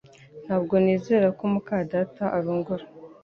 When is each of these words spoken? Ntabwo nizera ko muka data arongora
Ntabwo 0.45 0.73
nizera 0.83 1.27
ko 1.37 1.43
muka 1.53 1.75
data 1.93 2.23
arongora 2.37 2.85